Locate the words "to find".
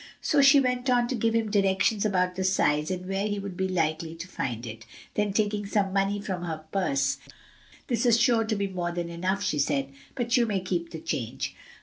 4.15-4.65